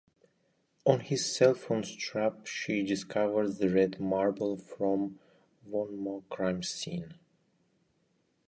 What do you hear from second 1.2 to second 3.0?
cell phone strap, she